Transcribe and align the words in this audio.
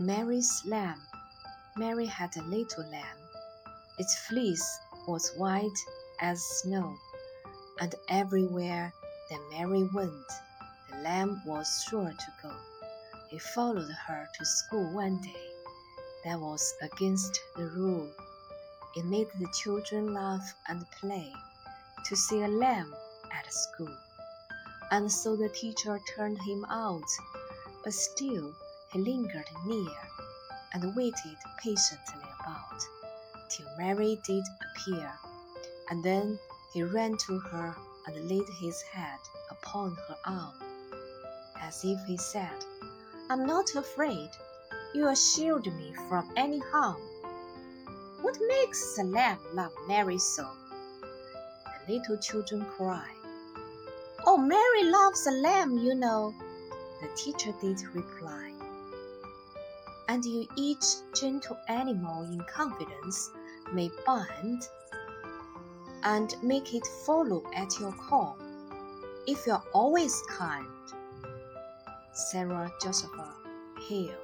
Mary's 0.00 0.60
lamb. 0.66 1.00
Mary 1.76 2.06
had 2.06 2.36
a 2.36 2.42
little 2.42 2.82
lamb. 2.90 3.16
Its 3.96 4.18
fleece 4.26 4.80
was 5.06 5.30
white 5.36 5.78
as 6.20 6.42
snow, 6.42 6.96
and 7.78 7.94
everywhere 8.08 8.92
that 9.30 9.50
Mary 9.52 9.88
went, 9.94 10.26
the 10.90 10.96
lamb 10.96 11.40
was 11.46 11.86
sure 11.88 12.10
to 12.10 12.32
go. 12.42 12.52
He 13.28 13.38
followed 13.38 13.92
her 14.08 14.28
to 14.36 14.44
school 14.44 14.92
one 14.92 15.20
day. 15.22 15.50
That 16.24 16.40
was 16.40 16.74
against 16.82 17.40
the 17.54 17.66
rule. 17.66 18.10
It 18.96 19.04
made 19.04 19.28
the 19.38 19.52
children 19.62 20.12
laugh 20.12 20.54
and 20.66 20.84
play 21.00 21.32
to 22.06 22.16
see 22.16 22.42
a 22.42 22.48
lamb 22.48 22.92
at 23.32 23.52
school. 23.52 23.96
And 24.90 25.10
so 25.10 25.36
the 25.36 25.50
teacher 25.50 26.00
turned 26.16 26.42
him 26.42 26.64
out, 26.68 27.08
but 27.84 27.94
still 27.94 28.52
he 28.94 29.00
lingered 29.00 29.50
near 29.66 29.98
and 30.72 30.94
waited 30.94 31.36
patiently 31.58 32.22
about 32.40 32.80
till 33.50 33.66
Mary 33.76 34.20
did 34.24 34.44
appear. 34.70 35.12
And 35.90 36.02
then 36.02 36.38
he 36.72 36.84
ran 36.84 37.16
to 37.26 37.38
her 37.38 37.74
and 38.06 38.28
laid 38.28 38.48
his 38.60 38.80
head 38.82 39.18
upon 39.50 39.96
her 40.08 40.16
arm, 40.24 40.54
as 41.60 41.84
if 41.84 41.98
he 42.06 42.16
said, 42.16 42.64
I'm 43.28 43.44
not 43.44 43.74
afraid. 43.74 44.30
You 44.94 45.14
shield 45.16 45.66
me 45.66 45.92
from 46.08 46.30
any 46.36 46.60
harm. 46.60 47.00
What 48.22 48.38
makes 48.46 48.96
the 48.96 49.04
lamb 49.04 49.40
love 49.52 49.72
Mary 49.88 50.18
so? 50.18 50.48
The 51.86 51.94
little 51.94 52.16
children 52.18 52.64
cry. 52.64 53.10
Oh, 54.24 54.38
Mary 54.38 54.84
loves 54.84 55.24
the 55.24 55.32
lamb, 55.32 55.78
you 55.78 55.94
know, 55.96 56.32
the 57.02 57.08
teacher 57.16 57.52
did 57.60 57.82
reply. 57.94 58.53
And 60.14 60.24
you 60.24 60.46
each 60.54 60.84
gentle 61.12 61.58
animal 61.66 62.22
in 62.22 62.38
confidence 62.44 63.32
may 63.72 63.90
bind 64.06 64.62
and 66.04 66.36
make 66.40 66.72
it 66.72 66.86
follow 67.04 67.42
at 67.52 67.80
your 67.80 67.90
call, 67.90 68.38
if 69.26 69.44
you're 69.44 69.64
always 69.72 70.22
kind. 70.28 70.68
Sarah 72.12 72.70
Josepha 72.80 73.28
Hale 73.88 74.23